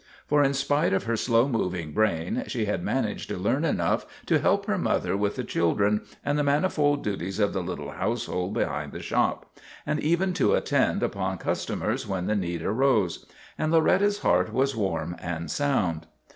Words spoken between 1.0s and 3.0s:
her slow moving brain she had